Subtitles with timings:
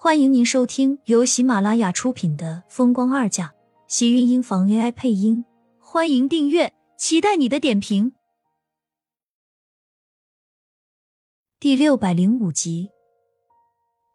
[0.00, 3.46] 欢迎您收听由喜马拉雅出品的《风光二嫁》，
[3.88, 5.44] 喜运音房 AI 配音。
[5.80, 8.12] 欢迎订阅，期待你的点评。
[11.58, 12.90] 第六百零五集，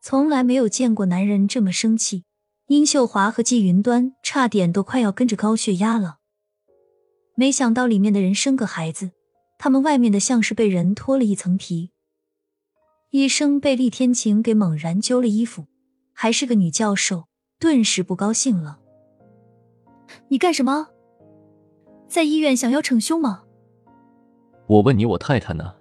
[0.02, 2.24] 从来没有见过男人这么生气，
[2.68, 6.20] 殷秀华和季云端差点都快要跟着高血压了。
[7.36, 9.12] 没想到里面的人生个孩子，
[9.60, 11.92] 他们外面的像是被人脱了一层皮。
[13.10, 15.68] 医生被厉天晴给猛然揪了衣服，
[16.24, 17.26] 还是个女教授，
[17.60, 18.80] 顿时不高兴了。
[20.30, 20.88] 你干什么？
[22.08, 23.44] 在医院想要逞凶吗？
[24.68, 25.74] 我问你，我太太呢？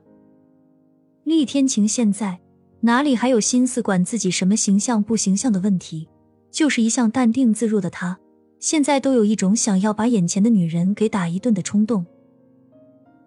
[1.23, 2.41] 厉天晴现在
[2.81, 6.09] 哪里还有心思管自己什么形象不形象的问题？
[6.51, 8.19] 就是一向淡定自若的他，
[8.59, 12.05] 现在都有一种想要把眼前的女人给打一顿的冲动。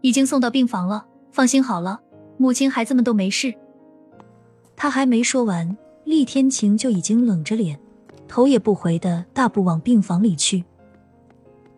[0.02, 2.02] 已经送到病房了，放心好了，
[2.38, 3.56] 母亲孩子们都没事。
[4.76, 7.78] 他还没说完，厉天晴就已经冷着脸，
[8.28, 10.64] 头也不回的大步往病房里去，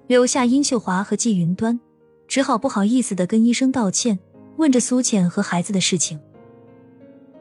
[0.06, 1.80] 留下殷秀华和季云端，
[2.28, 4.20] 只好不好意思的跟医生道歉。
[4.58, 6.20] 问着苏浅和孩子的事情，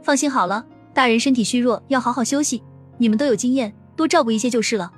[0.03, 2.63] 放心好了，大人身体虚弱，要好好休息。
[2.99, 4.93] 你们都有经验，多照顾一些就是了。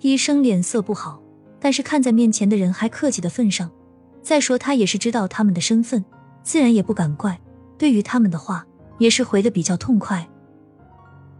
[0.00, 1.20] 医生脸色不好，
[1.58, 3.70] 但是看在面前的人还客气的份上，
[4.22, 6.04] 再说他也是知道他们的身份，
[6.44, 7.40] 自然也不敢怪。
[7.76, 8.64] 对于他们的话，
[8.98, 10.28] 也是回的比较痛快。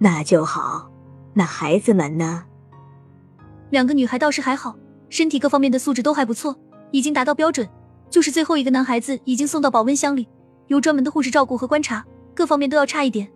[0.03, 0.91] 那就好。
[1.33, 2.43] 那孩子们呢？
[3.71, 4.77] 两个女孩倒是还好，
[5.09, 6.59] 身体各方面的素质都还不错，
[6.91, 7.69] 已经达到标准。
[8.11, 10.27] 就是最后一个男孩子已经送到保温箱里，
[10.67, 13.29] 由专门的护士照顾和观察，各方面都要差一点。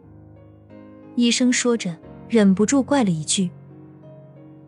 [1.14, 1.96] 医生说着，
[2.28, 3.48] 忍不住怪了一句：“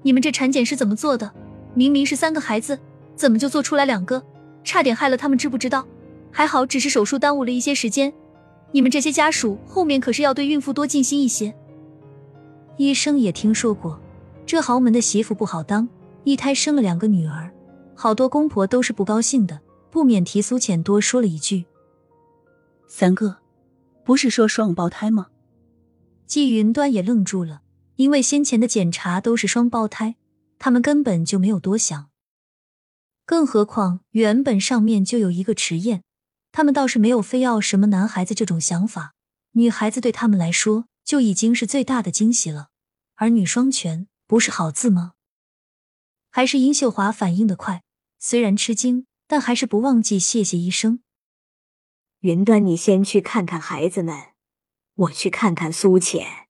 [0.03, 1.29] 你们这产检是怎么做的？
[1.75, 2.79] 明明是三个孩子，
[3.17, 4.23] 怎么就做出来两个？
[4.63, 5.85] 差点害了他们，知不知道？
[6.31, 8.13] 还好只是手术耽误了一些时间。
[8.71, 11.53] 你们这些家属后面可是要对孕妇多尽心一些。”
[12.79, 14.01] 医生也听说过，
[14.47, 15.89] 这豪门的媳妇不好当，
[16.23, 17.53] 一胎生了两个女儿，
[17.95, 19.61] 好多公婆都是不高兴的。
[19.91, 21.65] 不免提苏浅多说了一句
[22.87, 23.39] ：“三哥，
[24.05, 25.29] 不是说双胞胎吗？”
[26.27, 27.63] 季云端也愣住了，
[27.97, 30.17] 因为先前的检查都是双胞胎，
[30.59, 32.11] 他们根本就没有多想。
[33.25, 36.03] 更何况原本上面就有一个迟燕，
[36.53, 39.15] 他们倒是没有非要什么男孩子这种想法，
[39.53, 42.69] 女孩子对他们来说就已经是最大的惊喜了。
[43.15, 45.15] 儿女双全不是好字吗？
[46.29, 47.83] 还是殷秀华反应的快，
[48.19, 49.07] 虽然吃惊。
[49.31, 51.01] 但还是不忘记谢谢医生。
[52.21, 54.33] 云端，你先去看看孩子们，
[54.95, 56.49] 我去看看苏浅。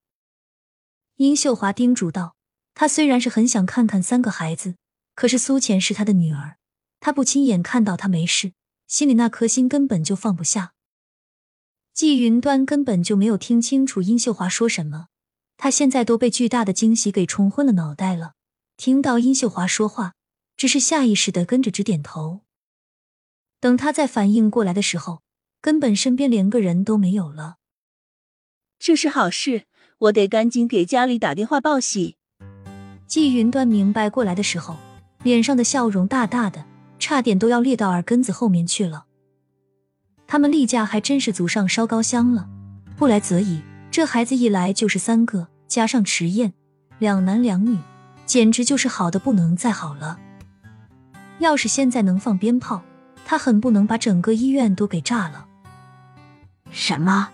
[1.17, 2.37] 殷秀华叮嘱道
[2.75, 4.77] ：“她虽然是很想看看三个孩子，
[5.17, 6.59] 可是苏浅是她的女儿，
[7.01, 8.53] 她不亲眼看到她没事，
[8.87, 10.75] 心里那颗心根本就放不下。”
[11.99, 15.09] 季云端根本就没有听清楚殷秀华说什么，
[15.57, 18.35] 他现在都被巨大的惊喜给冲昏了脑袋了。
[18.77, 20.15] 听到殷秀华说话，
[20.57, 22.43] 只是下意识的跟着直点头。
[23.59, 25.23] 等他再反应过来的时候，
[25.61, 27.57] 根本身边连个人都没有了。
[28.79, 29.65] 这是好事，
[29.99, 32.15] 我得赶紧给家里打电话报喜。
[33.09, 34.77] 季云端明白过来的时候，
[35.25, 36.65] 脸上的笑容大大的，
[37.01, 39.07] 差点都要裂到耳根子后面去了。
[40.29, 42.47] 他们例假还真是祖上烧高香了，
[42.97, 46.53] 不来则已，这孩子一来就是三个，加上迟燕，
[46.99, 47.79] 两男两女，
[48.27, 50.21] 简直就是好的不能再好了。
[51.39, 52.83] 要是现在能放鞭炮。
[53.25, 55.45] 他恨不能把整个医院都给炸了。
[56.71, 57.29] 什么？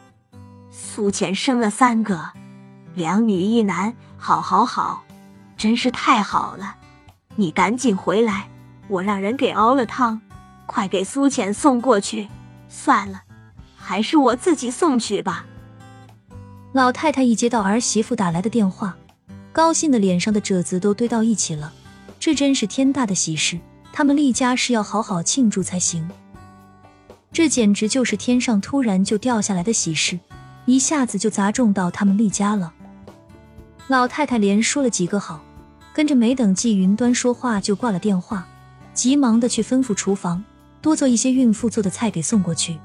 [0.73, 2.31] 苏浅生了三个，
[2.97, 5.05] 两女一男，好，好，好，
[5.57, 6.75] 真是太好了！
[7.37, 8.49] 你赶紧回来，
[8.89, 10.21] 我让人给熬了汤，
[10.67, 12.27] 快给苏浅送过去。
[12.77, 13.23] 算了，
[13.77, 15.47] 还是我自己送去吧。
[16.73, 18.97] 老太太一接到儿媳妇打来的电话，
[19.53, 21.73] 高兴的脸上的褶子都堆到一起了。
[22.19, 23.59] 这真是天大的喜事！
[23.93, 26.11] 他们厉家是要好好庆祝才行，
[27.31, 30.19] 这简直就是天上突然就掉下来的喜事，
[30.67, 32.73] 一下子就砸中到他们厉家了。
[33.87, 35.45] 老太太连说了几个好，
[35.95, 38.49] 跟着没等季云端说话就挂了电话，
[38.93, 40.43] 急忙的去吩咐厨房
[40.85, 42.79] 多做一些孕妇做的菜给送过去。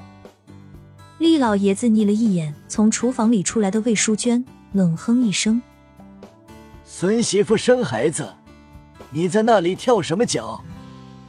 [1.18, 5.62] 厉老爷子睨了一眼从厨房里出来的魏淑娟，冷哼一声
[6.86, 8.36] ：“孙媳妇生孩子，
[9.12, 10.63] 你在那里跳什么脚？”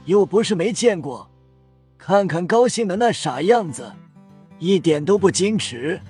[0.07, 1.29] 又不是没见过，
[1.99, 3.93] 看看高兴的那傻样子，
[4.61, 6.01] 一点都不矜持。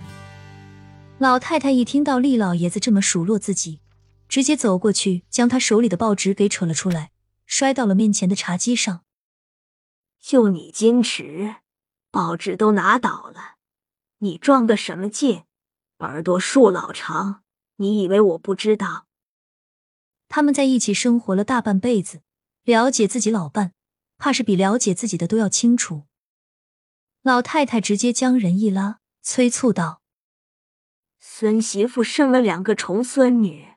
[1.16, 3.80] 老太太一听到厉老爷子这么数落自己，
[4.28, 7.12] 直接走过去，将他手里的报纸给扯了出来，
[7.46, 9.00] 摔到了面前的茶几上。
[10.20, 11.56] 就你矜持，
[12.10, 13.56] 报纸都拿倒了，
[14.18, 15.44] 你装个什么劲？
[15.98, 17.42] 耳朵竖老长，
[17.76, 19.06] 你以为我不知道？
[20.28, 22.22] 他们在一起生活了大半辈子，
[22.62, 23.72] 了解自己老伴，
[24.16, 26.04] 怕是比了解自己的都要清楚。
[27.22, 30.00] 老太太直接将人一拉，催促道
[31.20, 33.74] ：“孙媳妇生了两个重孙女，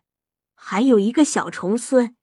[0.56, 2.16] 还有一个小重孙，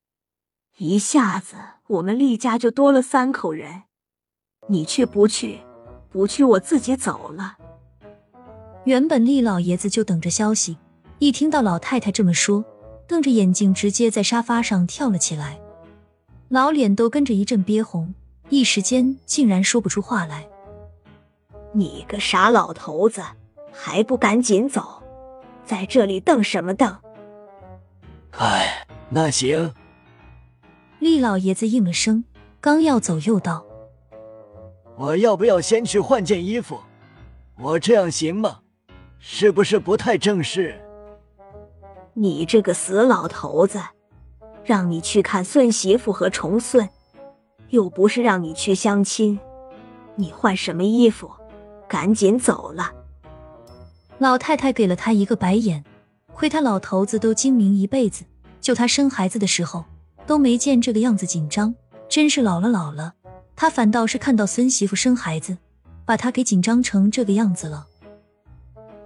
[0.77, 1.57] 一下子
[1.89, 3.85] 我们厉家就多了三口人。
[4.69, 5.61] 你去不去？
[6.11, 7.57] 不去，我自己走了。”
[8.85, 10.79] 原本厉老爷子就等着消息，
[11.19, 12.65] 一听到老太太这么说，
[13.07, 15.61] 瞪着眼睛，直接在沙发上跳了起来，
[16.49, 18.15] 老脸都跟着一阵憋红，
[18.49, 20.49] 一时间竟然说不出话来。
[21.73, 23.23] 你个傻老头子，
[23.71, 25.03] 还不赶紧走，
[25.65, 26.97] 在这里瞪什么瞪？
[28.33, 29.73] 哎，那行。
[30.99, 32.25] 厉老爷子应了声，
[32.61, 33.65] 刚要走，又道
[35.01, 36.79] ：“我要不要先去换件衣服？
[37.57, 38.59] 我这样行吗？
[39.19, 40.79] 是不是不太正式？”
[42.13, 43.81] 你这个死老头子，
[44.63, 46.87] 让你去看孙媳妇和重孙，
[47.71, 49.41] 又不是让你去相亲，
[50.17, 51.31] 你换什么衣服？
[51.89, 52.93] 赶紧走了！
[54.19, 55.83] 老太太给了他一个白眼，
[56.35, 58.27] 亏他老头子都精明一辈子，
[58.61, 59.83] 就他生孩子的时候
[60.27, 61.75] 都没见这个样子紧张，
[62.07, 63.15] 真是老了老了。
[63.61, 65.59] 他反倒是看到孙媳妇生孩子，
[66.07, 67.87] 把他给紧张成这个样子了。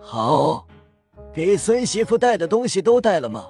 [0.00, 0.64] 好，
[1.32, 3.46] 给孙媳妇带的东西都带了吗？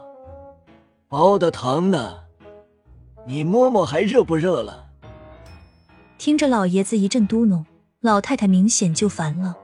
[1.06, 2.21] 包的糖呢？
[3.27, 4.87] 你摸摸还热不热了？
[6.17, 7.62] 听着老爷子一阵嘟哝。
[8.00, 9.55] 老太太明显就烦了。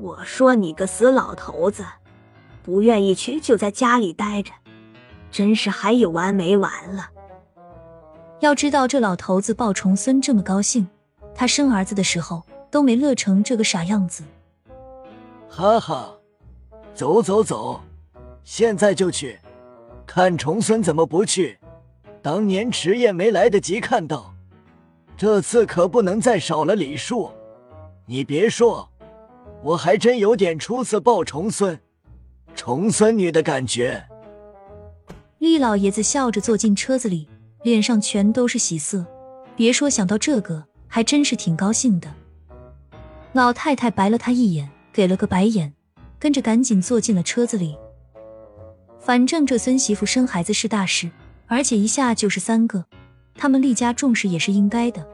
[0.00, 1.84] 我说你个死老头子，
[2.62, 4.52] 不愿意去就在家里待着，
[5.30, 7.10] 真是还有完没完了？
[8.44, 10.86] 要知道这老头子抱重孙这么高兴，
[11.34, 14.22] 他生儿子的时候都没乐成这个傻样子。
[15.48, 16.14] 哈哈，
[16.94, 17.80] 走走走，
[18.42, 19.38] 现在就去
[20.04, 21.58] 看重孙，怎么不去？
[22.20, 24.34] 当年迟夜没来得及看到。
[25.16, 27.30] 这次可不能再少了礼数，
[28.04, 28.86] 你别说，
[29.62, 31.80] 我还真有点初次抱重孙、
[32.54, 34.04] 重孙女的感觉。
[35.38, 37.26] 厉老爷子笑着坐进车子里，
[37.64, 39.04] 脸上全都是喜色。
[39.56, 42.12] 别说想到这个，还真是挺高兴的。
[43.32, 45.72] 老太太白了他一眼，给了个白眼，
[46.18, 47.76] 跟着赶紧坐进了车子里。
[49.00, 51.10] 反正这孙媳妇生孩子是大事，
[51.46, 52.84] 而且一下就是三个。
[53.34, 55.04] 他们厉家重视也是应该的。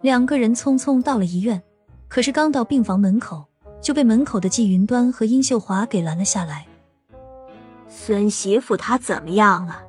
[0.00, 1.62] 两个人匆匆到了医院，
[2.08, 3.44] 可是刚到病房门口，
[3.80, 6.66] 就被门口的季云端和殷秀华给拦了下来。
[7.88, 9.84] 孙媳妇她怎么样了？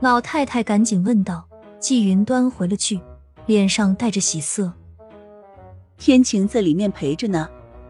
[0.00, 1.48] 老太太赶紧问道。
[1.78, 3.00] 季云端回了句，
[3.46, 4.72] 脸上带着喜色。
[5.98, 7.48] 天晴在里面陪着呢，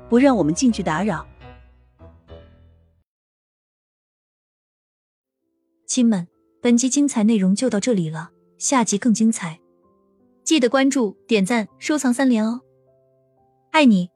[0.09, 1.27] 不让我们进去打扰。
[5.87, 6.27] 亲们。
[6.63, 9.61] 本集精彩内容就到这里了，下集更精彩，
[10.43, 12.61] 记得关注、点赞、收藏三连哦，
[13.71, 14.11] 爱你！